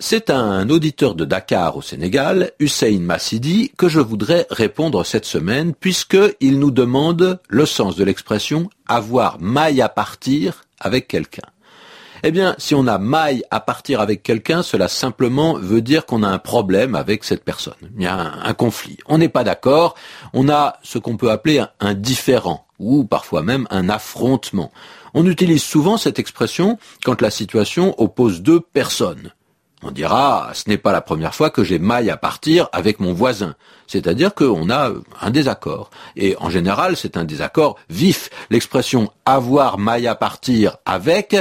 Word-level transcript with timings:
C'est 0.00 0.30
un 0.30 0.70
auditeur 0.70 1.16
de 1.16 1.24
Dakar 1.24 1.76
au 1.76 1.82
Sénégal, 1.82 2.52
Hussein 2.60 3.00
Massidi, 3.00 3.72
que 3.76 3.88
je 3.88 3.98
voudrais 3.98 4.46
répondre 4.48 5.04
cette 5.04 5.24
semaine 5.24 5.74
puisqu'il 5.74 6.60
nous 6.60 6.70
demande 6.70 7.40
le 7.48 7.66
sens 7.66 7.96
de 7.96 8.04
l'expression 8.04 8.70
avoir 8.86 9.40
maille 9.40 9.82
à 9.82 9.88
partir 9.88 10.62
avec 10.78 11.08
quelqu'un. 11.08 11.48
Eh 12.22 12.30
bien, 12.30 12.54
si 12.58 12.76
on 12.76 12.86
a 12.86 12.98
maille 12.98 13.42
à 13.50 13.58
partir 13.58 14.00
avec 14.00 14.22
quelqu'un, 14.22 14.62
cela 14.62 14.86
simplement 14.86 15.54
veut 15.54 15.82
dire 15.82 16.06
qu'on 16.06 16.22
a 16.22 16.28
un 16.28 16.38
problème 16.38 16.94
avec 16.94 17.24
cette 17.24 17.44
personne. 17.44 17.74
Il 17.96 18.02
y 18.04 18.06
a 18.06 18.34
un, 18.44 18.54
conflit. 18.54 18.98
On 19.06 19.18
n'est 19.18 19.28
pas 19.28 19.42
d'accord. 19.42 19.96
On 20.32 20.48
a 20.48 20.78
ce 20.84 20.98
qu'on 20.98 21.16
peut 21.16 21.32
appeler 21.32 21.64
un 21.80 21.94
différent 21.94 22.66
ou 22.78 23.02
parfois 23.02 23.42
même 23.42 23.66
un 23.70 23.88
affrontement. 23.88 24.70
On 25.12 25.26
utilise 25.26 25.64
souvent 25.64 25.96
cette 25.96 26.20
expression 26.20 26.78
quand 27.04 27.20
la 27.20 27.32
situation 27.32 28.00
oppose 28.00 28.42
deux 28.42 28.60
personnes. 28.60 29.32
On 29.82 29.92
dira, 29.92 30.50
ce 30.54 30.68
n'est 30.68 30.78
pas 30.78 30.90
la 30.90 31.00
première 31.00 31.34
fois 31.34 31.50
que 31.50 31.62
j'ai 31.62 31.78
maille 31.78 32.10
à 32.10 32.16
partir 32.16 32.68
avec 32.72 32.98
mon 32.98 33.12
voisin. 33.12 33.54
C'est-à-dire 33.86 34.34
qu'on 34.34 34.70
a 34.70 34.90
un 35.20 35.30
désaccord. 35.30 35.90
Et 36.16 36.36
en 36.40 36.50
général, 36.50 36.96
c'est 36.96 37.16
un 37.16 37.24
désaccord 37.24 37.76
vif. 37.88 38.28
L'expression 38.50 39.12
avoir 39.24 39.78
maille 39.78 40.08
à 40.08 40.16
partir 40.16 40.78
avec, 40.84 41.36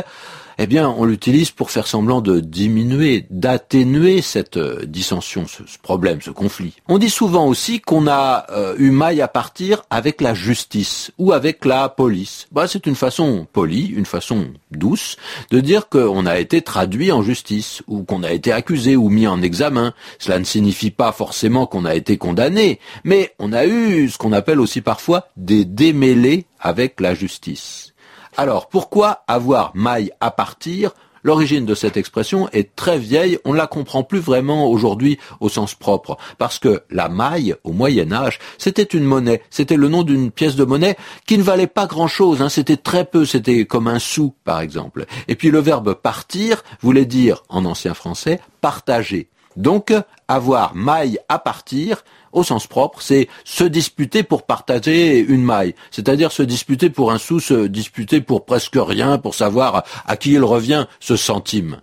eh 0.60 0.68
bien, 0.68 0.90
on 0.90 1.06
l'utilise 1.06 1.52
pour 1.52 1.72
faire 1.72 1.88
semblant 1.88 2.22
de 2.22 2.40
diminuer, 2.40 3.26
d'atténuer 3.30 4.22
cette 4.22 4.58
euh, 4.58 4.86
dissension, 4.86 5.46
ce, 5.48 5.64
problème, 5.82 6.22
ce 6.22 6.32
conflit. 6.32 6.74
On 6.88 6.98
dit 6.98 7.10
souvent 7.10 7.48
aussi 7.48 7.80
qu'on 7.80 8.08
a 8.08 8.48
euh, 8.52 8.76
eu 8.78 8.90
maille 8.90 9.22
à 9.22 9.28
partir 9.28 9.84
avec 9.90 10.20
la 10.20 10.34
justice 10.34 11.12
ou 11.18 11.32
avec 11.32 11.64
la 11.64 11.90
police. 11.90 12.48
Bah, 12.52 12.68
c'est 12.68 12.88
une 12.88 12.96
façon 12.96 13.48
polie, 13.54 13.88
une 13.88 14.06
façon 14.06 14.48
douce 14.72 15.18
de 15.52 15.60
dire 15.60 15.90
qu'on 15.90 16.26
a 16.26 16.40
été 16.40 16.62
traduit 16.62 17.12
en 17.12 17.22
justice 17.22 17.84
ou 17.88 18.04
qu'on 18.04 18.24
a 18.24 18.32
été 18.32 18.52
accusé 18.52 18.96
ou 18.96 19.10
mis 19.10 19.28
en 19.28 19.42
examen. 19.42 19.94
Cela 20.18 20.40
ne 20.40 20.44
signifie 20.44 20.92
pas 20.92 21.12
forcément 21.12 21.68
qu'on 21.68 21.86
a 21.86 21.96
été 21.96 22.18
condamné, 22.18 22.80
mais 23.04 23.34
on 23.38 23.54
a 23.54 23.66
eu 23.68 24.10
ce 24.10 24.18
qu'on 24.18 24.34
appelle 24.34 24.60
aussi 24.60 24.82
parfois 24.82 25.28
des 25.38 25.66
démêlés 25.66 26.46
avec 26.60 27.00
la 27.00 27.14
justice. 27.14 27.94
Alors, 28.40 28.70
pourquoi 28.70 29.24
avoir 29.28 29.72
maille 29.74 30.12
à 30.20 30.30
partir 30.30 30.92
L'origine 31.24 31.66
de 31.66 31.74
cette 31.74 31.98
expression 31.98 32.48
est 32.54 32.76
très 32.76 33.00
vieille, 33.00 33.40
on 33.46 33.54
ne 33.54 33.58
la 33.58 33.66
comprend 33.66 34.04
plus 34.04 34.20
vraiment 34.20 34.70
aujourd'hui 34.70 35.18
au 35.40 35.50
sens 35.50 35.74
propre, 35.74 36.18
parce 36.38 36.60
que 36.60 36.84
la 36.92 37.10
maille, 37.10 37.56
au 37.64 37.74
Moyen 37.74 38.14
Âge, 38.14 38.38
c'était 38.60 38.84
une 38.84 39.04
monnaie, 39.04 39.42
c'était 39.50 39.76
le 39.76 39.90
nom 39.90 40.04
d'une 40.04 40.30
pièce 40.30 40.56
de 40.56 40.64
monnaie 40.64 40.96
qui 41.26 41.40
ne 41.40 41.44
valait 41.44 41.66
pas 41.66 41.88
grand-chose, 41.88 42.44
hein, 42.44 42.50
c'était 42.50 42.78
très 42.78 43.06
peu, 43.06 43.26
c'était 43.26 43.66
comme 43.66 43.88
un 43.88 44.00
sou 44.00 44.36
par 44.46 44.62
exemple. 44.62 45.06
Et 45.28 45.36
puis 45.36 45.50
le 45.50 45.60
verbe 45.60 45.96
partir 45.96 46.64
voulait 46.82 47.06
dire, 47.06 47.44
en 47.50 47.66
ancien 47.66 47.96
français, 47.96 48.40
partager. 48.62 49.30
Donc, 49.58 49.92
avoir 50.28 50.76
maille 50.76 51.20
à 51.30 51.40
partir, 51.40 52.04
au 52.32 52.44
sens 52.44 52.68
propre, 52.68 53.02
c'est 53.02 53.28
se 53.44 53.64
disputer 53.64 54.22
pour 54.22 54.44
partager 54.44 55.20
une 55.20 55.44
maille. 55.44 55.74
C'est-à-dire 55.90 56.32
se 56.32 56.44
disputer 56.44 56.90
pour 56.90 57.12
un 57.12 57.18
sou, 57.18 57.40
se 57.40 57.66
disputer 57.66 58.22
pour 58.22 58.46
presque 58.46 58.78
rien, 58.78 59.18
pour 59.18 59.34
savoir 59.34 59.84
à 60.06 60.16
qui 60.16 60.34
il 60.34 60.44
revient 60.44 60.86
ce 61.00 61.16
centime. 61.16 61.82